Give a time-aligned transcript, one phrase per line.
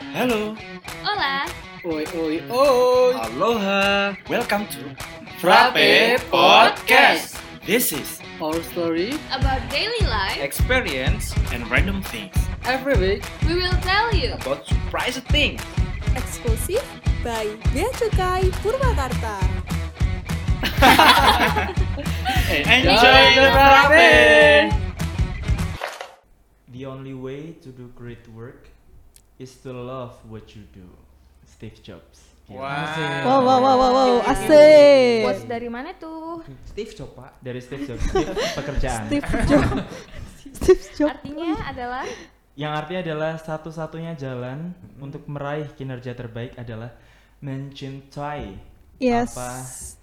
[0.00, 0.56] Hello.
[1.04, 1.44] Hola.
[1.84, 3.12] Oi, oi, oi.
[3.20, 4.16] Aloha.
[4.28, 4.96] Welcome to
[5.38, 7.36] Frappe Podcast.
[7.68, 12.32] This is Our story About daily life, experience and random things
[12.64, 13.22] every week.
[13.46, 14.32] we will tell you.
[14.40, 15.60] about surprising things.
[16.16, 16.80] eksklusif
[17.22, 17.44] by
[17.76, 19.36] Bea Cukai Purwakarta.
[22.72, 24.72] Enjoy the Frappe.
[26.72, 28.69] The only way to do great work
[29.40, 30.84] is to love what you do.
[31.48, 32.28] Steve Jobs.
[32.44, 32.60] Wow.
[32.60, 35.22] Wow, wow, wow, wow, wow, asik.
[35.24, 36.42] Quotes dari mana tuh?
[36.68, 37.32] Steve coba.
[37.40, 38.02] Dari Steve Jobs.
[38.04, 38.26] Steve
[38.58, 39.06] pekerjaan.
[39.08, 39.70] Steve Jobs.
[40.60, 41.10] Steve Jobs.
[41.16, 42.04] Artinya adalah
[42.58, 46.92] Yang artinya adalah satu-satunya jalan untuk meraih kinerja terbaik adalah
[47.40, 48.68] mencintai
[49.00, 49.32] Yes.
[49.32, 49.48] apa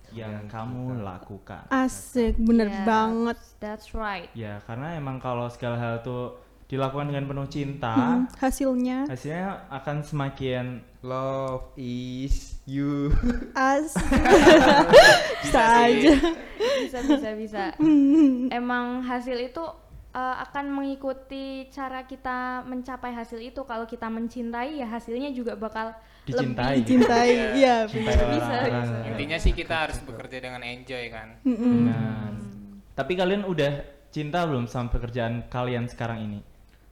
[0.09, 1.69] yang kamu lakukan.
[1.69, 3.37] Asik, bener Yes, banget.
[3.61, 4.31] That's right.
[4.33, 6.33] Ya, karena emang kalau segala hal itu
[6.67, 10.65] dilakukan dengan penuh cinta, Hmm, hasilnya hasilnya akan semakin
[10.99, 13.07] Love is you.
[13.55, 14.03] asik.
[15.47, 16.13] Bisa aja.
[16.83, 17.63] Bisa bisa bisa.
[18.59, 19.63] Emang hasil itu
[20.11, 23.63] uh, akan mengikuti cara kita mencapai hasil itu.
[23.63, 25.95] Kalau kita mencintai ya hasilnya juga bakal
[26.27, 26.83] dicintai.
[26.83, 27.29] Cintai,
[27.63, 27.87] iya.
[27.87, 28.97] Cintai Bisa, bisa.
[29.07, 31.39] Intinya sih kita harus bekerja dengan enjoy kan.
[31.47, 31.87] Mm-mm.
[31.87, 32.31] Benar.
[32.91, 33.71] Tapi kalian udah
[34.11, 36.39] cinta belum sama pekerjaan kalian sekarang ini?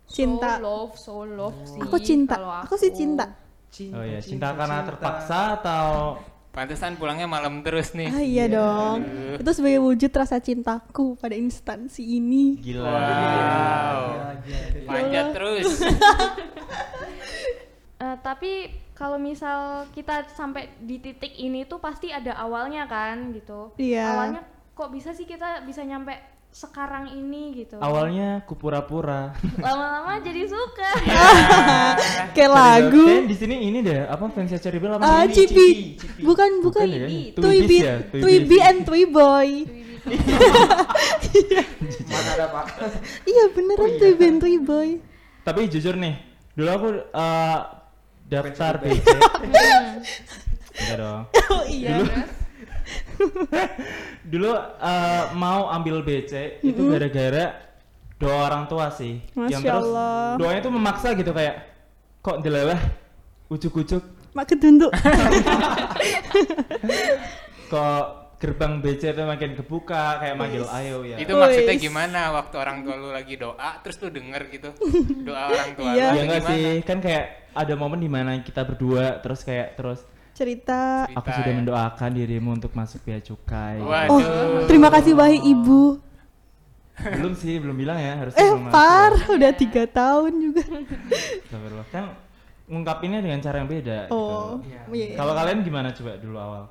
[0.06, 0.58] Cinta.
[0.58, 1.82] So love, so love sih.
[1.82, 2.36] Aku cinta.
[2.38, 3.26] kalau Aku sih cinta.
[3.92, 6.16] oh ya, cinta, karena terpaksa atau
[6.56, 8.08] Pantesan pulangnya malam terus nih.
[8.16, 9.04] Ah iya dong.
[9.36, 12.56] Itu sebagai wujud rasa cintaku pada instansi ini.
[12.64, 12.88] gila?
[12.88, 14.00] Wow.
[14.88, 15.68] Panjat terus.
[17.96, 23.72] Eh, tapi kalau misal kita sampai di titik ini tuh pasti ada awalnya kan gitu.
[23.80, 24.12] Iya.
[24.12, 24.44] Awalnya
[24.76, 26.12] kok bisa sih kita bisa nyampe
[26.56, 27.76] sekarang ini gitu.
[27.84, 29.36] Awalnya kupura-pura.
[29.60, 30.88] Lama-lama jadi suka.
[32.36, 33.28] Kayak lagu.
[33.28, 35.36] Di sini ini deh, apa fansnya Cherry Bell apa Ah, ini?
[35.36, 35.68] Cipi.
[36.24, 36.88] Bukan, bukan.
[36.88, 37.08] ya?
[37.36, 38.00] Twibi, ya?
[38.08, 39.68] Twibi and Twiboy.
[42.08, 42.66] Mana ada Pak?
[43.36, 44.90] Iya beneran Twibi and Twiboy.
[45.44, 46.16] Tapi jujur nih,
[46.56, 47.58] dulu aku eh,
[48.32, 49.06] daftar BC.
[50.72, 51.22] Enggak dong.
[51.52, 52.00] Oh iya.
[52.00, 52.08] Dulu
[54.82, 57.46] eh, mau ambil BC itu gara-gara
[58.16, 59.22] doa orang tua sih.
[59.36, 60.36] yang Masya terus Allah.
[60.40, 61.56] doanya itu memaksa gitu kayak
[62.22, 62.80] kok dilelah
[63.50, 64.04] ujuk-ujuk
[64.36, 64.92] Mak ketunduk.
[67.72, 71.16] kok gerbang BC itu makin kebuka kayak manggil ayo ya.
[71.18, 74.70] Itu maksudnya gimana waktu orang tua lu lagi doa terus lu denger gitu.
[75.28, 76.08] Doa orang tua Iya.
[76.12, 77.26] lu Ya enggak sih, kan kayak
[77.56, 80.04] ada momen di mana kita berdua terus kayak terus
[80.36, 81.08] Cerita.
[81.08, 81.58] Cerita aku sudah ya.
[81.58, 83.80] mendoakan dirimu untuk masuk bea cukai.
[83.80, 83.88] Oh,
[84.20, 84.68] Waduh.
[84.68, 85.98] terima kasih wahai ibu.
[86.96, 88.74] belum sih, belum bilang ya, harusnya Eh, belum masuk.
[88.74, 90.64] par, udah tiga tahun juga.
[91.42, 91.88] Astagfirullah.
[91.90, 92.04] Kan
[92.66, 94.92] ngungkapinnya dengan cara yang beda Oh, gitu.
[94.92, 95.16] iya.
[95.16, 96.64] Kalau kalian gimana coba dulu awal?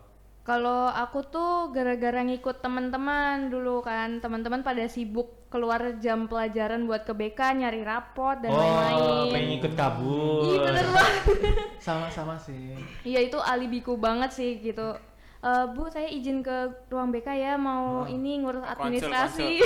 [0.44, 7.08] Kalau aku tuh gara-gara ngikut teman-teman dulu kan, teman-teman pada sibuk keluar jam pelajaran buat
[7.08, 9.32] ke BK nyari rapot dan oh, lain-lain.
[9.32, 10.44] pengen ikut kabur.
[10.44, 11.22] Iya bener banget.
[11.88, 12.76] sama-sama sih
[13.08, 14.92] Iya itu alibiku banget sih gitu.
[15.40, 19.64] Eh, Bu, saya izin ke ruang BK ya, mau ini ngurus administrasi.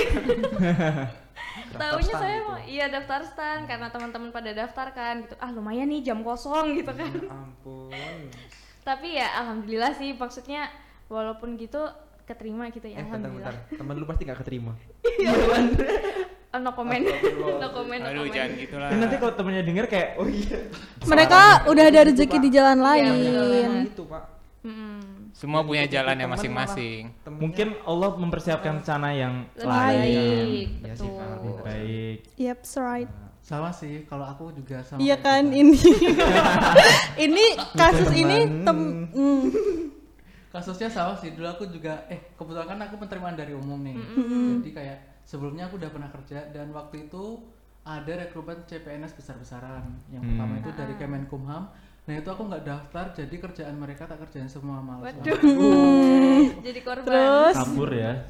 [1.79, 5.35] Taunya saya mau iya daftar stan karena teman-teman pada daftar kan gitu.
[5.43, 7.11] Ah lumayan nih jam kosong gitu kan.
[7.27, 7.91] ampun
[8.89, 10.65] Tapi ya alhamdulillah sih maksudnya
[11.05, 11.77] walaupun gitu
[12.25, 13.53] keterima gitu ya eh bentar alhamdulillah.
[13.53, 14.73] bentar temen lu pasti gak keterima
[16.49, 17.05] Oh, no comment.
[17.61, 18.33] no comment, no Aduh comment.
[18.33, 18.89] jangan gitu lah.
[18.89, 20.57] Ini nanti kalau temennya denger kayak, oh iya.
[21.05, 23.05] Mereka udah ada rezeki di jalan Iya, lain.
[23.13, 24.23] betul gitu pak
[24.65, 24.97] Mm-mm.
[25.31, 27.13] Semua punya jalannya masing-masing.
[27.29, 30.01] Mungkin Allah mempersiapkan sana yang lain.
[30.01, 31.55] baik, Iya betul.
[31.61, 32.17] Baik.
[32.35, 33.09] Yep, right.
[33.49, 35.57] Sama sih kalau aku juga sama Iya kan kita.
[35.57, 35.73] ini.
[37.25, 38.77] ini kasus ini tem
[39.09, 39.41] mm,
[40.49, 43.97] kasusnya sama sih dulu aku juga eh kebetulan kan aku penerimaan dari umum nih.
[44.61, 47.41] Jadi kayak sebelumnya aku udah pernah kerja dan waktu itu
[47.81, 49.81] ada rekrutmen CPNS besar-besaran.
[50.09, 50.29] Yang Hmm.
[50.35, 51.63] pertama itu dari Kemenkumham
[52.09, 55.37] nah itu aku nggak daftar jadi kerjaan mereka tak kerjain semua malas Waduh.
[56.65, 57.05] Jadi korban.
[57.05, 58.25] terus Kabur ya.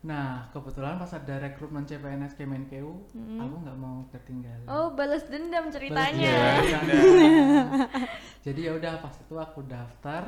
[0.00, 5.74] Nah kebetulan pas ada rekrutmen CPNS Kemenkeu aku nggak mau ketinggalan Oh, balas dendam Balas
[5.76, 6.32] ceritanya.
[6.64, 7.66] dendam.
[8.48, 10.22] jadi ya udah pas itu aku daftar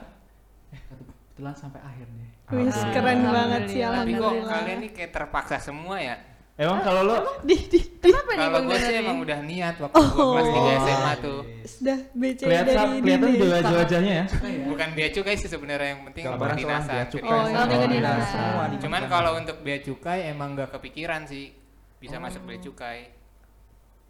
[0.68, 2.28] eh kebetulan sampai akhir nih
[2.58, 4.52] wis keren banget sih Tapi kok alhamdulillah.
[4.52, 6.16] kalian nih kayak terpaksa semua ya?
[6.52, 9.74] Emang kalau lo Di di Kenapa nih Kalau Bang gue Dono sih emang udah niat
[9.78, 11.38] waktu gua kelas 3 SMA tuh.
[11.64, 13.32] sudah BC kelihatan dari kelihatan dini.
[13.32, 14.24] juga wajah-wajahnya ya.
[14.62, 16.92] Bukan bea cukai sih sebenarnya yang penting Gambaran kedinasan.
[16.92, 17.30] bea cukai.
[17.30, 18.28] Oh, Oh, kedinasan.
[18.28, 21.44] semua di Cuman kalau untuk bea cukai emang nggak kepikiran sih
[21.96, 22.98] bisa masuk bea cukai.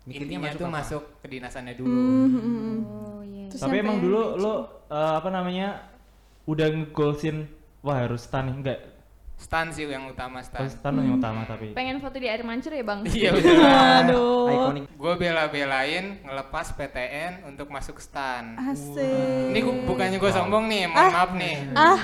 [0.03, 0.77] Mikirnya Intinya masuk tuh apa?
[0.77, 1.95] masuk kedinasannya dulu.
[1.95, 2.77] Hmm, hmm.
[2.83, 4.55] Oh, iya Tapi emang dulu lo
[4.89, 5.69] eh, apa namanya
[6.43, 7.47] udah ngegolsin
[7.81, 8.79] wah harus stan nih enggak
[9.43, 10.71] Stan sih yang utama stan.
[10.71, 13.03] stan yang utama tapi Pengen foto di air mancur ya bang?
[13.11, 13.59] Iya bener.
[14.07, 14.47] Aduh.
[14.87, 18.55] Gue bela-belain ngelepas PTN untuk masuk stan.
[18.57, 19.51] Asik.
[19.51, 21.57] Ini gua, bukannya gue sombong nih, mohon maaf nih.
[21.75, 21.99] Ah.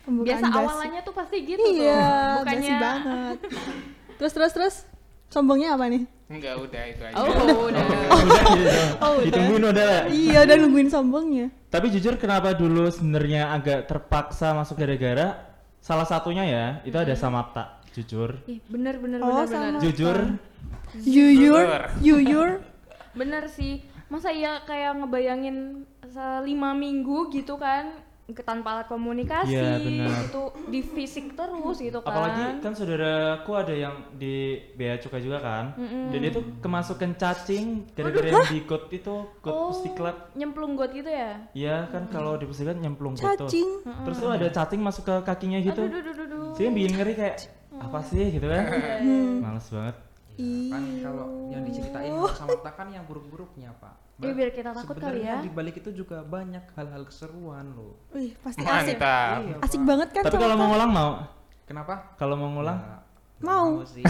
[0.00, 0.58] Pembukaan Biasa basi.
[0.62, 2.38] awalannya tuh pasti gitu Iya, tuh.
[2.38, 3.36] Bukannya banget.
[4.14, 4.74] Terus terus terus
[5.26, 6.02] sombongnya apa nih?
[6.24, 7.14] Enggak udah itu aja.
[7.18, 7.26] Oh,
[7.68, 7.84] udah.
[7.84, 7.84] udah
[8.56, 8.80] gitu.
[9.00, 9.24] Oh, udah.
[9.26, 10.02] Ditungguin udah lah.
[10.06, 11.46] Iya, udah nungguin sombongnya.
[11.66, 15.53] Tapi jujur kenapa dulu sebenarnya agak terpaksa masuk gara-gara
[15.84, 19.70] salah satunya ya itu ada samapta jujur Ih, bener bener Oh, bener bener.
[19.70, 19.80] sama.
[19.80, 20.16] jujur
[20.96, 21.66] Yuyur,
[21.98, 22.22] Jujur.
[22.22, 22.50] yuyur.
[23.18, 23.82] Bener sih.
[24.06, 27.98] Masa ya kayak ngebayangin se- lima minggu gitu kan
[28.40, 30.24] tanpa alat komunikasi Iya, benar.
[30.24, 32.08] itu di fisik terus gitu kan.
[32.08, 35.76] apalagi kan saudaraku ada yang di bea cukai juga kan
[36.08, 40.90] dan dia tuh kemasukan cacing gara-gara yang di got itu got oh, pustiklat nyemplung got
[40.90, 41.36] gitu ya?
[41.52, 43.68] Iya kan kalau di pustiklat nyemplung got tuh Cacing.
[43.84, 46.52] terus tuh ada cacing masuk ke kakinya gitu Aduh, duh, duh, duh.
[46.56, 47.36] sih bikin ngeri kayak
[47.74, 48.64] apa sih gitu kan
[49.38, 49.96] males banget
[50.70, 53.94] kan kalau yang diceritain sama Okta kan yang buruk-buruknya pak.
[54.22, 55.38] Ya, biar kita takut kali ya.
[55.38, 57.98] Sebenarnya di balik itu juga banyak hal-hal keseruan loh.
[58.14, 58.98] Wih, pasti asik.
[58.98, 61.10] Iya, Asik banget kan tapi kalau mau ngulang mau?
[61.66, 62.14] Kenapa?
[62.14, 62.78] Kalau mau ngulang?
[62.78, 63.02] Ya, nggak
[63.42, 63.66] Mau.
[63.82, 64.04] sih.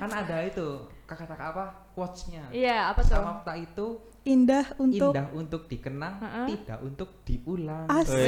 [0.00, 0.66] Kan ada itu
[1.06, 1.64] kata-kata apa?
[1.94, 2.42] Quotesnya.
[2.50, 3.14] Iya, apa tuh?
[3.14, 3.86] sama Okta itu
[4.22, 6.46] Indah untuk indah untuk dikenang Heeh.
[6.54, 8.22] tidak untuk diulang asik.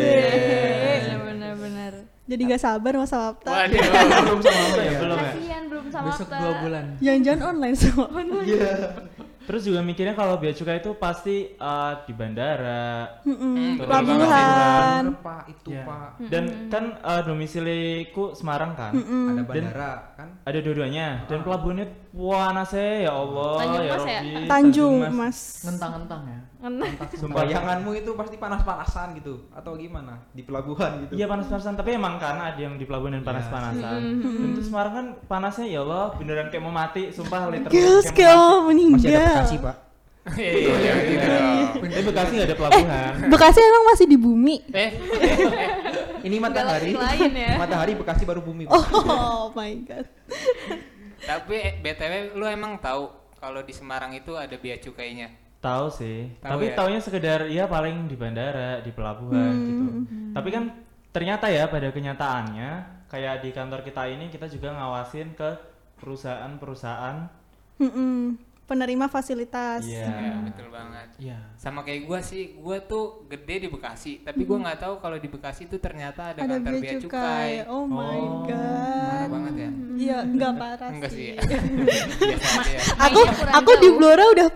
[1.22, 1.92] Bener bener.
[2.24, 3.50] Jadi gak sabar masa Wapta.
[3.52, 3.78] Waduh.
[3.78, 6.84] belum sama apa ya belum ya Kasihan belum sama Besok dua bulan.
[6.98, 8.06] Jangan-jangan online semua.
[9.44, 13.76] terus juga mikirnya kalau bea cukai itu pasti eh, di bandara Mm-mm.
[13.76, 15.02] Betul Pelabuhan.
[15.20, 15.84] Pak itu Iya.
[15.84, 23.10] pak dan kan eh, domisiliku Semarang kan ada bandara kan ada dua-duanya dan pelabuhannya panasnya
[23.10, 24.20] ya Allah Tanjung ya Mas ya?
[24.22, 25.38] Robbi Tanjung, Mas.
[25.66, 26.38] Ngentang-ngentang ya.
[27.26, 32.38] Bayanganmu itu pasti panas-panasan gitu atau gimana di pelabuhan gitu Iya panas-panasan tapi emang kan
[32.40, 33.98] ada yang di pelabuhan dan Iya panas-panasan.
[34.22, 38.34] Dan itu Semarang kan panasnya ya Allah beneran kayak mau mati sumpah literal Girls kayak
[38.38, 39.26] mau masih ada meninggal.
[39.34, 39.76] Bekasi pak
[40.24, 41.14] Iya, mati.
[41.84, 43.12] Tapi Bekasi nggak ada pelabuhan.
[43.28, 44.56] Bekasi emang masih di bumi.
[44.72, 44.90] Eh,
[46.24, 47.60] ini matahari lain ya.
[47.60, 48.72] matahari Bekasi baru bumi Pak.
[48.72, 50.08] Oh my god.
[51.26, 53.10] Tapi BTW lu emang tahu
[53.40, 55.28] kalau di Semarang itu ada bea cukainya?
[55.60, 56.28] Tahu sih.
[56.44, 56.76] Tahu tapi ya?
[56.76, 59.86] taunya sekedar ya paling di bandara, di pelabuhan Hmm, gitu.
[60.36, 60.64] Tapi kan
[61.14, 62.70] ternyata ya pada kenyataannya
[63.08, 65.50] kayak di kantor kita ini kita juga ngawasin ke
[66.00, 67.16] perusahaan-perusahaan.
[67.80, 68.36] Mm-mm.
[68.64, 69.84] Penerima fasilitas.
[69.84, 70.08] Iya.
[70.08, 71.08] Iya, betul banget.
[71.16, 71.38] Iya.
[71.54, 75.28] Sama kayak gua sih, gua tuh gede di Bekasi, tapi gua nggak tahu kalau di
[75.28, 76.98] Bekasi tuh ternyata ada, Ada kantor bea cukai.
[76.98, 77.50] cukai.
[77.68, 79.28] Oh my Oh, Parah god.
[79.30, 79.70] banget ya.
[79.94, 81.32] Iya, enggak parah Enggak sih.
[81.32, 81.38] sih.
[82.24, 82.80] Biasa aja ya.
[83.04, 83.20] Aku
[83.52, 83.88] aku di.
[83.94, 84.48] Blora udah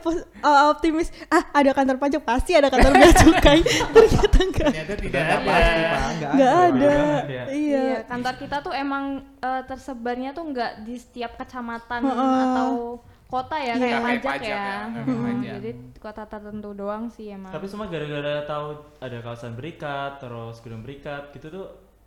[0.43, 1.09] uh, optimis.
[1.29, 3.61] Ah, ada kantor pajak pasti ada kantor bea cukai.
[3.95, 4.71] Ternyata enggak.
[4.73, 5.47] Ternyata tidak Nggak ada.
[5.47, 6.73] pasti nggak Enggak ada ada.
[6.75, 7.43] Nggak ada.
[7.53, 7.81] Iya.
[7.85, 9.05] Iya, kantor kita tuh emang
[9.39, 13.79] eh, tersebarnya tuh nggak di setiap kecamatan atau kota ya Iya.
[13.79, 14.57] kayak pajak, pajak ya.
[14.57, 15.53] ya, Mm, pajak.
[15.55, 17.51] Jadi kota tertentu doang sih emang.
[17.51, 18.67] Tapi semua gara-gara tahu
[18.99, 21.67] ada kawasan berikat, terus gudang berikat gitu tuh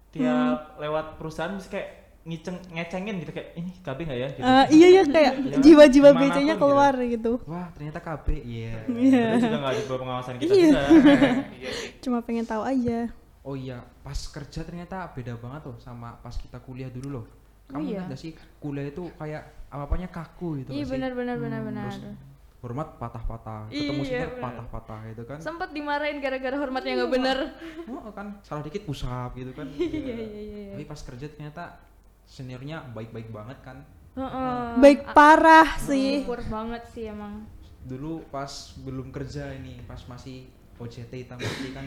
[0.09, 1.89] tiap lewat perusahaan bisa kayak
[2.21, 4.43] ngiceng ngecengin gitu kayak ini KB nggak ya gitu.
[4.43, 6.61] Eh, iya ya kayak Iya, jiwa-jiwa BC-nya gitu.
[6.61, 7.31] keluar gitu.
[7.43, 9.23] wah ternyata KB iya Iya.
[9.31, 10.69] Padahal juga nggak di bawah pengawasan kita Iya.
[10.69, 10.81] juga.
[11.57, 11.71] Iya.
[11.97, 12.99] Cuma pengen tahu aja.
[13.41, 17.25] oh iya pas kerja ternyata beda banget tuh sama pas kita kuliah dulu loh
[17.71, 18.01] kamu iya.
[18.05, 20.91] nggak sih kuliah itu kayak apa-apanya kaku gitu Iya sih?
[20.91, 21.87] benar benar benar benar.
[21.87, 22.03] terus
[22.59, 24.37] hormat patah-patah ketemu Iya, benar.
[24.37, 27.37] patah-patah gitu kan Sempet dimarahin gara-gara hormatnya nggak bener.
[27.87, 30.41] oh, kan salah dikit usap gitu kan Iya iya iya.
[30.61, 30.71] iya.
[30.71, 31.63] tapi pas kerja ternyata
[32.23, 33.77] seniornya baik-baik banget kan
[34.11, 34.75] Heeh.
[34.77, 36.21] Baik parah sih.
[36.21, 37.47] Syukur banget sih emang.
[37.81, 38.45] dulu pas
[38.77, 40.45] belum kerja ini pas masih
[40.77, 41.85] OJT hitam putih kan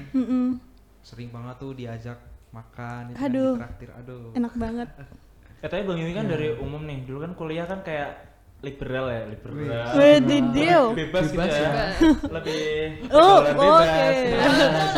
[1.06, 2.18] sering banget tuh diajak
[2.50, 3.54] makan itu Aduh.
[3.54, 4.88] kan ditraktir aduh Enak banget.
[5.64, 8.20] Katanya Bang Yumi kan dari umum nih, dulu kan kuliah kan kayak
[8.60, 9.86] liberal ya, liberal.
[9.94, 10.92] Wedidiu.
[10.92, 11.64] Bebas, gitu Bebas ya.
[11.64, 11.86] ya.
[12.30, 12.60] Lebih
[13.08, 13.96] Oh, pergaulan oke.
[14.04, 14.92] bebas.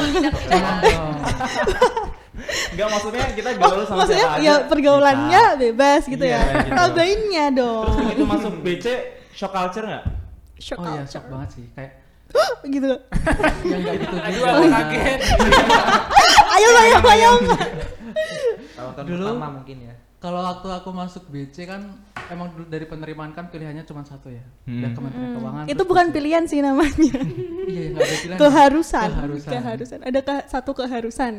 [2.68, 5.62] Enggak maksudnya kita gaul sama Maksudnya siapa ya aja, pergaulannya bisa.
[5.62, 6.42] bebas gitu Iya, ya.
[6.60, 7.54] gitu.
[7.56, 7.84] Dong.
[7.86, 8.86] Terus begitu masuk BC
[9.32, 10.04] shock culture nggak?
[10.58, 11.06] Shock Oh iya, culture.
[11.08, 11.64] shock banget sih.
[11.72, 11.90] Kayak
[12.66, 12.90] gitu.
[13.64, 15.18] yang enggak gitu Aduh, aku kaget.
[16.52, 17.30] Ayo ayo ayo.
[18.74, 19.94] tahun-tahun Dulu- pertama mungkin ya
[20.26, 21.86] Kalau waktu aku masuk BC kan
[22.26, 24.42] emang dulu dari penerimaan kan pilihannya cuma satu ya.
[24.64, 24.94] Dan Hmm.
[24.96, 25.64] Kementerian Keuangan.
[25.66, 26.14] Itu bukan BC.
[26.14, 27.14] pilihan sih namanya.
[27.64, 28.38] Iya, ada pilihan.
[28.40, 29.08] Keharusan.
[29.08, 29.50] Keharusan.
[29.52, 29.98] Keharusan.
[30.00, 31.34] Ada ke- satu keharusan.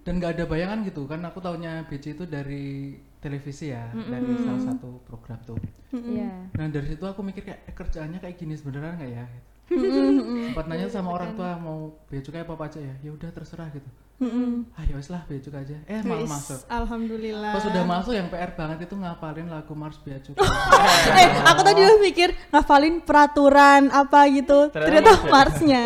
[0.00, 4.62] Dan nggak ada bayangan gitu kan aku taunya BC itu dari televisi ya, dari salah
[4.64, 5.58] satu program tuh.
[5.92, 6.50] Iya.
[6.52, 9.26] Nah dari situ aku mikir kayak eh, kerjaannya kayak gini sebenarnya nggak ya?
[9.72, 13.88] Sempat nanya sama orang tua mau bea cukai apa aja ya ya udah terserah gitu
[14.22, 14.70] Mm-mm.
[14.78, 17.52] ah ya lah bea cukai aja eh malah masuk Alhamdulillah.
[17.58, 20.46] pas sudah masuk yang PR banget itu ngapalin lagu Mars bea cukai
[21.26, 24.70] eh, aku tadi udah mikir ngafalin peraturan apa gitu.
[24.70, 25.34] Ternyata Ternyata Mars ya?
[25.34, 25.84] Marsnya.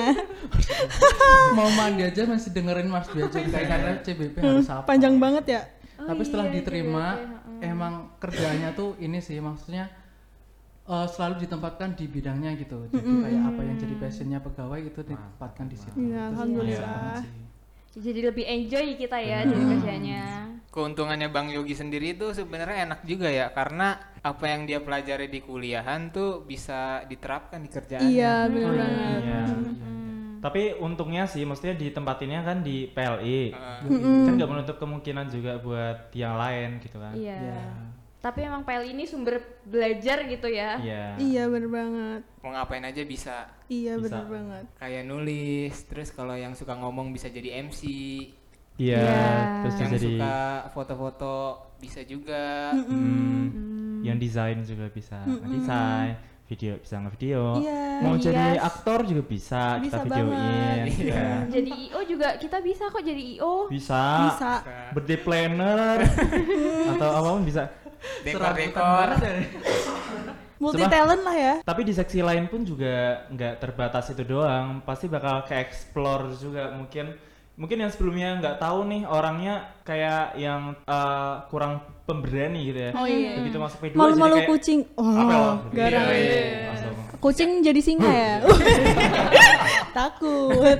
[1.57, 5.62] mau mandi aja masih dengerin Mars bea cukai karena CBP harus apa Panjang banget ya.
[5.97, 7.07] tapi setelah diterima
[7.64, 9.88] emang kerjaannya tuh ini sih maksudnya
[10.87, 15.66] eh, selalu ditempatkan di bidangnya gitu jadi kayak apa yang jadi passionnya pegawai itu ditempatkan
[15.66, 17.23] di situ Ya, alhamdulillah.
[17.97, 20.23] Jadi lebih enjoy kita ya jadi kerjanya.
[20.69, 25.40] Keuntungannya Bang Yogi sendiri itu sebenarnya enak juga ya karena apa yang dia pelajari di
[25.40, 28.05] kuliahan tuh bisa diterapkan di kerjaan.
[28.05, 29.21] Iya, benar banget.
[29.25, 29.43] Iya.
[30.45, 33.57] Tapi untungnya sih, maksudnya di tempatinnya kan di PLI,
[33.88, 34.28] Mm-mm.
[34.28, 37.16] kan nggak menutup kemungkinan juga buat yang lain gitu kan.
[37.16, 37.96] Iya.
[38.26, 40.83] Tapi emang PL ini sumber belajar gitu ya.
[40.83, 41.04] Iya.
[41.14, 42.21] Iya, benar banget.
[42.42, 43.47] Mau ngapain aja bisa.
[43.66, 44.02] Iya, Bisa.
[44.02, 44.64] benar banget.
[44.76, 47.87] Kayak nulis, terus kalau yang suka ngomong bisa jadi MC,
[48.76, 48.99] Iya.
[48.99, 49.30] Iya.
[49.62, 50.37] Terus yang jadi suka
[50.71, 51.35] foto-foto
[51.76, 52.75] bisa juga.
[52.75, 57.47] hmm, yang desain juga bisa desain, video bisa ngevideo.
[57.59, 57.83] Iya.
[58.02, 58.66] Mau jadi Yes.
[58.66, 60.35] aktor juga bisa, Bisa kita videoin.
[60.35, 60.87] banget.
[60.99, 61.25] Iya.
[61.49, 63.54] Jadi IO juga kita bisa kok jadi IO.
[63.66, 64.04] Bisa.
[64.28, 64.52] Bisa.
[64.92, 65.97] Birthday planner
[66.92, 67.62] atau apa pun bisa.
[68.22, 69.08] Dekor-dekor.
[70.56, 70.90] Multi Coba.
[70.90, 71.54] talent lah ya.
[71.60, 76.72] Tapi di seksi lain pun juga nggak terbatas itu doang, pasti bakal ke explore juga
[76.72, 77.12] mungkin
[77.56, 82.90] mungkin yang sebelumnya nggak tahu nih orangnya kayak yang eh, kurang pemberani gitu ya.
[82.96, 83.36] Oh iya.
[83.36, 84.80] Begitu masuk P2 Malu-malu jadi kayak kucing.
[84.96, 85.76] apel Oh, gitu.
[85.76, 86.06] garang.
[86.08, 86.40] Iya, iya,
[86.72, 86.88] Iya.
[87.16, 88.34] Kucing jadi singa ya.
[89.98, 90.78] Takut.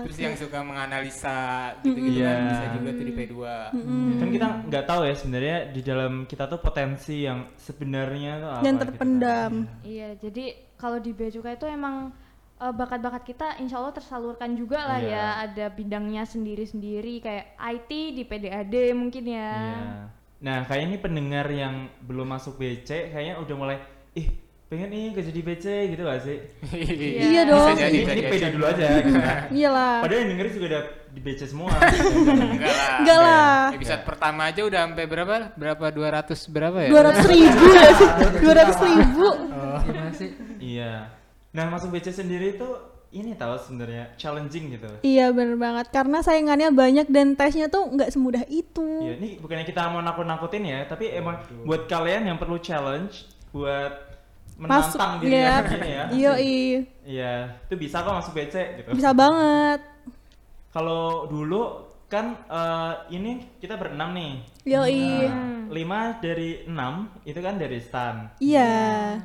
[0.00, 1.38] Terus yang suka menganalisa
[1.80, 2.46] gitu-gitu kan Iya.
[2.46, 3.34] bisa juga tuh di P2.
[4.14, 8.58] Kan kita nggak tahu ya sebenarnya di dalam kita tuh potensi yang sebenarnya tuh apa
[8.58, 8.80] Dan gitu kan.
[8.84, 9.52] terpendam.
[9.82, 12.10] Iya, jadi kalau di Bea Cukai itu emang
[12.56, 15.10] eh, bakat-bakat kita insya Allah tersalurkan juga lah Iya.
[15.10, 15.26] ya.
[15.44, 19.50] Ada bidangnya sendiri-sendiri kayak IT di PDAD mungkin ya.
[19.52, 19.78] Iya.
[20.38, 23.78] Nah, kayaknya ini pendengar yang belum masuk BC kayaknya udah mulai
[24.12, 24.26] ih
[24.68, 26.38] pengen nih gak jadi BC gitu gak sih?
[27.32, 27.72] Iya dong.
[27.72, 29.36] Bisa jadi, ini pede dulu aja gitu kan.
[29.48, 29.94] Iyalah.
[30.04, 31.72] Padahal yang dengerin juga udah di BC semua.
[32.52, 32.88] Enggak lah.
[33.00, 33.60] Enggak lah.
[33.72, 35.34] Episode pertama aja udah sampai berapa?
[35.56, 36.90] Berapa 200 berapa ya?
[36.92, 38.08] Dua ratus ribu ya sih.
[38.44, 39.26] Dua ratus ribu.
[39.88, 40.92] gimana sih iya.
[41.56, 44.88] Nah, masuk BC sendiri tuh ini tahu sebenarnya challenging gitu.
[45.00, 45.88] Iya bener banget.
[45.88, 48.84] Karena saingannya banyak dan tesnya tuh nggak semudah itu.
[48.84, 54.07] Iya, ini bukannya kita mau nakut-nakutin ya, tapi emang buat kalian yang perlu challenge buat
[54.58, 54.98] Masuk.
[54.98, 55.54] menantang diri Iya.
[55.94, 56.04] ya.
[56.10, 56.32] Iya
[57.06, 57.32] Iya,
[57.64, 58.88] itu bisa kok masuk BC gitu.
[58.92, 59.80] Bisa banget.
[60.68, 64.32] Kalau dulu kan eh, ini kita berenam nih.
[64.66, 65.28] Yoi.
[65.70, 68.32] Lima dari enam itu kan dari stan.
[68.38, 68.72] Iya.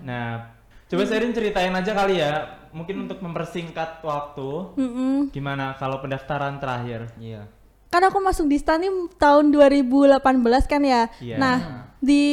[0.04, 0.54] Nah,
[0.86, 2.34] coba Serin ceritain aja kali ya,
[2.70, 4.76] mungkin untuk mempersingkat waktu.
[4.78, 5.32] Mm-mm.
[5.32, 7.10] Gimana kalau pendaftaran terakhir?
[7.18, 7.48] Iya.
[7.88, 10.20] Kan aku masuk di STAN nih tahun 2018
[10.66, 11.08] kan ya.
[11.22, 11.38] Iya.
[11.38, 11.58] Nah,
[11.98, 12.24] di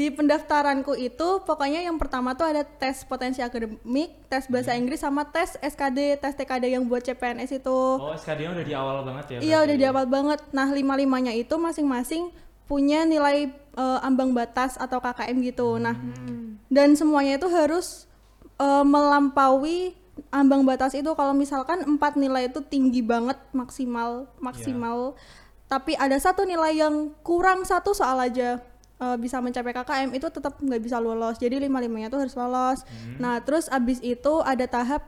[0.00, 5.28] di pendaftaranku itu pokoknya yang pertama tuh ada tes potensi akademik, tes bahasa Inggris sama
[5.28, 7.80] tes SKD, tes TKD yang buat CPNS itu.
[8.00, 9.38] Oh, SKD-nya udah di awal banget ya?
[9.44, 10.40] Iya udah di awal banget.
[10.56, 12.32] Nah lima limanya itu masing-masing
[12.64, 15.76] punya nilai eh, ambang batas atau KKM gitu.
[15.76, 15.92] Nah
[16.72, 18.08] dan semuanya itu harus
[18.56, 19.92] eh, melampaui
[20.32, 21.12] ambang batas itu.
[21.12, 25.12] Kalau misalkan empat nilai itu tinggi banget maksimal maksimal,
[25.68, 28.64] tapi ada satu nilai yang kurang satu soal aja
[29.00, 31.40] eh, bisa mencapai KKM itu tetap nggak bisa lolos.
[31.40, 32.84] Jadi lima limanya tuh harus lolos.
[33.16, 35.02] Nah terus abis itu ada tahap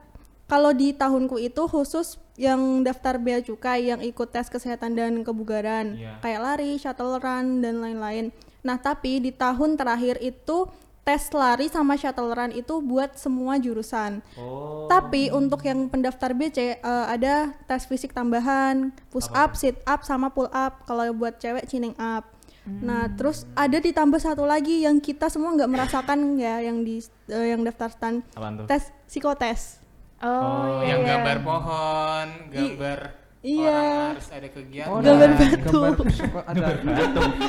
[0.48, 5.96] kalau di tahunku itu khusus yang daftar bea cukai yang ikut tes kesehatan dan kebugaran
[5.96, 6.20] Iya.
[6.20, 8.28] kayak lari, shuttle run dan lain-lain.
[8.60, 10.68] Nah, tapi di tahun terakhir itu
[11.02, 14.22] tes lari sama shuttle run itu buat semua jurusan.
[14.38, 14.86] Oh.
[14.86, 20.28] Tapi untuk yang pendaftar BC eh, ada tes fisik tambahan, push up, sit up sama
[20.28, 20.84] pull up.
[20.84, 22.28] Kalau buat cewek chinning up.
[22.62, 27.46] Nah, terus ada ditambah satu lagi yang kita semua nggak merasakan ya yang di eh,
[27.50, 28.66] yang daftar stan Apaan tuh?
[28.66, 29.82] tes psikotes.
[30.18, 30.94] Oh, iya.
[30.94, 31.08] yang iya.
[31.18, 32.98] gambar pohon, gambar
[33.42, 33.74] iya.
[33.74, 34.86] orang harus ada kegiatan.
[34.88, 35.66] Oh, Gambar ada batu.
[35.72, 36.66] Gambar psiko- ada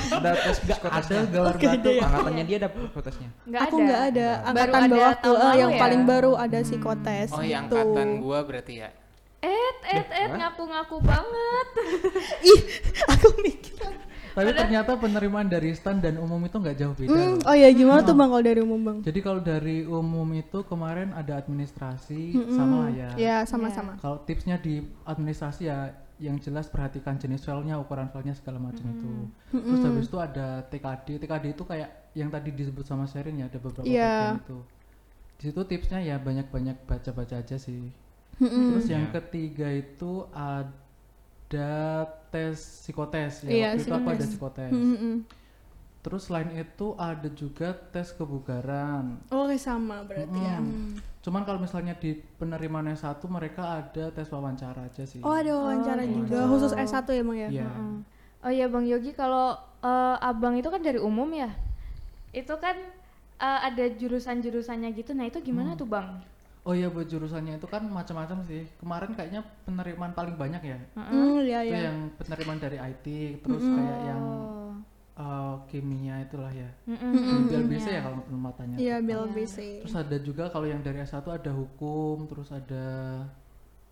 [0.10, 1.14] ada tes psikotesnya.
[1.14, 1.98] ada gambar Oke, batu deh.
[2.02, 2.70] Angkatannya dia ada.
[3.46, 3.86] Nggak aku ada.
[3.86, 5.78] nggak ada Baru angkatan ada bawahku tahun eh, yang ya?
[5.78, 7.78] paling baru ada psikotes Oh, yang gitu.
[7.78, 8.90] angkatan gua berarti ya.
[9.44, 11.68] Eh, eh, eh, ngaku-ngaku banget.
[12.42, 12.62] ih
[13.06, 13.76] aku mikir
[14.34, 17.46] tapi ternyata penerimaan dari stan dan umum itu nggak jauh beda Hmm, loh.
[17.46, 18.98] oh ya gimana tuh bang kalau dari umum bang?
[19.02, 23.96] Jadi kalau dari umum itu kemarin ada administrasi sama ya ya sama-sama.
[23.98, 29.12] Kalau tipsnya di administrasi ya yang jelas perhatikan jenis filenya ukuran filenya segala macam itu.
[29.52, 33.58] Terus habis itu ada TKD TKD itu kayak yang tadi disebut sama Sherin ya ada
[33.58, 34.14] beberapa Iya.
[34.34, 34.58] bagian itu.
[35.34, 37.90] Di situ tipsnya ya banyak-banyak baca-baca aja sih.
[38.34, 39.20] Terus yang Ya.
[39.20, 40.74] ketiga itu ada
[42.30, 44.30] tes psikotes ya Iya, waktu itu aku ada psikotes.
[44.30, 45.16] psikotes Mm-mm.
[46.04, 50.60] terus selain itu ada juga tes kebugaran Oke sama berarti ya.
[50.60, 51.00] Mm.
[51.24, 56.04] cuman kalau misalnya di penerimaan S1 mereka ada tes wawancara aja sih Oh ada wawancara
[56.04, 56.52] Oh, juga gitu.
[56.52, 57.50] khusus S1 ya bang ya?
[57.50, 57.64] Iya.
[57.64, 57.94] Heeh.
[58.44, 61.48] Oh iya Bang Yogi, kalau eh, abang itu kan dari umum ya,
[62.36, 62.76] itu kan
[63.40, 65.16] eh, ada jurusan-jurusannya gitu.
[65.16, 66.20] Nah itu gimana tuh Bang?
[66.64, 68.64] Oh iya buat jurusannya itu kan macam-macam sih.
[68.80, 70.78] Kemarin kayaknya penerimaan paling banyak ya.
[70.96, 71.82] Hmm, iya Itu iya.
[71.92, 73.06] yang penerimaan dari IT,
[73.44, 74.24] terus kayak yang
[75.20, 76.72] eh, kimia itulah ya.
[76.88, 77.52] Mm-mm.
[77.52, 78.76] BLBC ya kalau matanya.
[78.80, 79.84] Iya BLBC.
[79.84, 82.86] Terus ada juga kalau yang dari S1 ada hukum, terus ada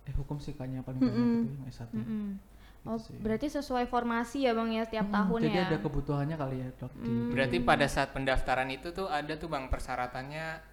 [0.02, 1.14] eh hukum sih kayaknya paling banyak
[1.44, 1.92] itu yang S1.
[1.92, 2.40] Mm-mm.
[2.82, 5.66] Oh, Gitu berarti sesuai formasi ya Bang ya tiap Mm, tahun Jadi ya.
[5.70, 9.70] ada kebutuhannya kali ya dok di Berarti pada saat pendaftaran itu tuh ada tuh bang
[9.70, 10.71] persyaratannya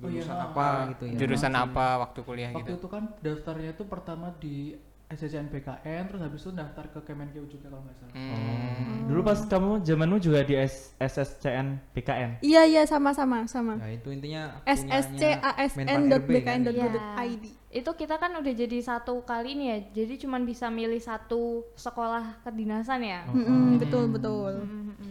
[0.00, 0.88] Oh iya, Jurusan ah, apa ah.
[0.96, 1.12] gitu ya.
[1.20, 2.80] jurusan apa waktu kuliah Waktu gitu.
[2.80, 4.72] itu kan daftarnya itu pertama di
[5.10, 8.14] SSNBKN, terus habis itu daftar ke Kemenkeu juga kalau nggak salah.
[8.14, 9.10] Hmm.
[9.10, 12.38] Dulu pas kamu zamanmu juga di S SSCN PKN.
[12.46, 13.74] Iya iya sama-sama sama.
[13.74, 17.44] Nah, itu intinya sscasn.bkn.go.id.
[17.74, 19.82] Itu kita kan udah jadi satu kali nih ya.
[19.98, 23.26] Jadi cuman bisa milih satu sekolah kedinasan ya.
[23.34, 24.62] Mm-mm, betul betul.
[24.62, 25.09] Mm-mm.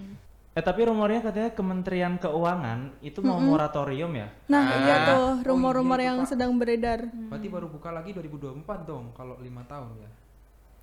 [0.51, 4.27] Eh tapi rumornya katanya Kementerian Keuangan itu mau moratorium ya?
[4.48, 4.77] Nah Ah.
[4.79, 6.27] iya tuh Oh, rumor-rumor iya itu, yang Pak.
[6.27, 7.00] sedang beredar.
[7.06, 10.10] Berarti baru buka lagi 2024 dong kalau lima tahun ya.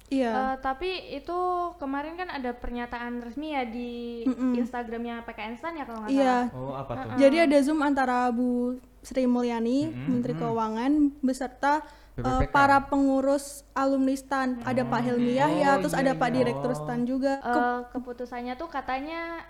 [0.07, 0.31] Iya.
[0.31, 1.39] Eh, tapi itu
[1.77, 4.23] kemarin kan ada pernyataan resmi ya di
[4.55, 6.47] Instagramnya PKN Stan ya kalau nggak Iya.
[6.47, 6.47] salah.
[6.55, 7.09] Oh apa tuh?
[7.19, 11.83] Jadi ada zoom antara Bu Sri Mulyani, Menteri Keuangan, beserta
[12.17, 14.63] uh, para pengurus alumni STAN.
[14.63, 16.35] Ada Pak Hilmi Yahya, Oh, terus iya, ada Pak iya.
[16.37, 17.33] Direktur STAN juga.
[17.37, 19.43] Ke- Eh, keputusannya tuh katanya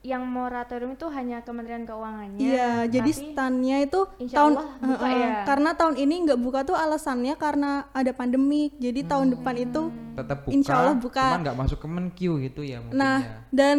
[0.00, 2.40] yang moratorium itu hanya Kementerian Keuangannya.
[2.40, 5.36] Iya, jadi stannya itu Insya tahun Allah buka Heeh, ya.
[5.44, 8.72] karena tahun ini nggak buka tuh alasannya karena ada pandemi.
[8.80, 10.52] Jadi tahun depan itu Tetap buka.
[10.56, 11.24] Insya Allah buka.
[11.36, 13.36] Cuman nggak masuk Kemenkeu gitu ya mungkin Nah, ya.
[13.52, 13.78] dan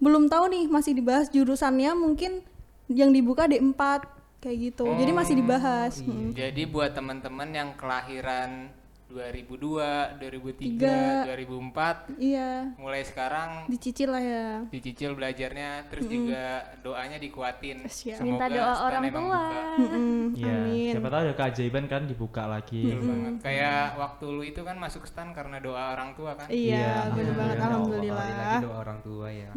[0.00, 2.40] belum tahu nih masih dibahas jurusannya mungkin
[2.88, 4.08] yang dibuka D4
[4.40, 4.88] kayak gitu.
[4.88, 6.00] Jadi masih dibahas.
[6.00, 6.32] Mm.
[6.32, 8.72] Jadi buat teman-teman yang kelahiran
[9.08, 11.24] 2002, 2003, Tiga.
[11.26, 14.48] 2004 Iya, mulai sekarang dicicil lah ya.
[14.68, 16.44] dicicil belajarnya terus juga
[16.78, 17.82] doanya dikuatin.
[17.82, 18.20] Siap.
[18.20, 19.16] Minta Semoga doa STAN orang tua.
[19.16, 19.42] buka.
[19.78, 20.52] Mm-mm, Iya.
[20.54, 20.92] Amin.
[20.92, 22.82] Siapa tahu ada keajaiban kan dibuka lagi.
[22.84, 23.34] Betul banget.
[23.40, 26.46] Kayak waktu lu itu kan masuk stan karena doa orang tua kan.
[26.48, 27.64] Iya, bener banget Alhamdulillah.
[27.64, 28.24] alhamdulillah.
[28.28, 29.50] Kembali lagi doa orang tua ya.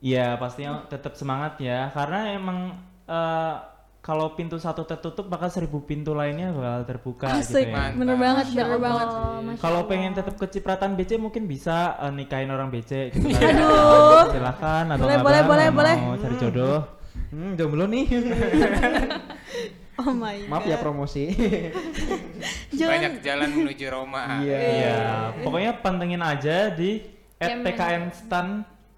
[0.00, 2.58] Iya pastinya tetap semangat ya karena emang
[3.04, 3.54] eh,
[4.04, 7.96] kalau pintu satu tertutup maka seribu pintu lainnya bakal terbuka Asik, gitu ya.
[7.96, 9.08] bener banget, Masya bener banget.
[9.64, 13.56] Kalau pengen tetap kecipratan BC mungkin bisa eh, nikahin orang BC gitu kan.
[13.56, 14.28] Aduh.
[14.28, 15.96] Silakan atau Boleh, boleh, boleh, boleh.
[16.04, 16.84] mau cari jodoh.
[17.32, 18.04] Hmm, jomblo nih.
[19.94, 21.30] Oh my Maaf ya promosi.
[22.74, 24.42] Jangan Banyak jalan menuju Roma.
[24.42, 26.98] Iya, pokoknya pantengin aja di
[27.38, 27.62] Kemen.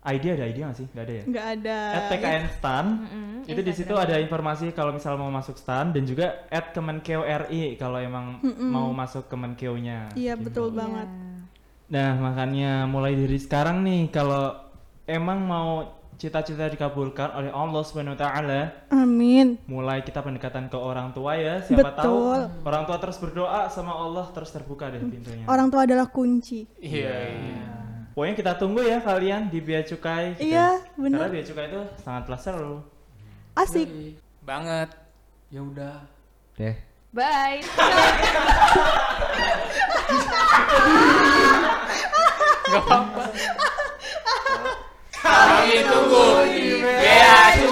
[0.07, 0.87] ID ada ID nggak sih?
[0.87, 1.25] Nggak ada ya?
[1.27, 1.79] nggak ada.
[2.14, 6.47] @pkn stan Mm-mm, itu di situ ada informasi kalau misal mau masuk stan dan juga
[6.51, 10.14] @kemenkeu RI kalau emang mau masuk kemenkeu-nya.
[10.14, 11.11] Iya, betul banget.
[11.87, 14.55] Nah, makanya mulai dari sekarang nih kalau
[15.07, 19.61] emang mau cita-cita dikabulkan oleh Allah Subhanahu wa taala, Amin.
[19.69, 21.61] mulai kita pendekatan ke orang tua ya.
[21.61, 22.01] Siapa Betul.
[22.01, 22.16] tahu
[22.64, 25.45] orang tua terus berdoa sama Allah terus terbuka deh pintunya.
[25.45, 26.64] Orang tua adalah kunci.
[26.81, 27.86] Iya, iya.
[28.16, 30.40] Pokoknya kita tunggu ya kalian di Bea Cukai.
[30.40, 30.48] gitu.
[30.48, 31.20] Iya, bener.
[31.20, 32.81] Karena Bea Cukai itu sangatlah seru.
[33.52, 34.16] Asik.
[34.40, 34.88] Banget.
[35.52, 36.00] Ya udah.
[36.57, 36.81] Deh.
[37.12, 37.61] Bye.
[42.66, 43.24] Gak apa-apa.
[45.20, 47.65] Kami tunggu di Bea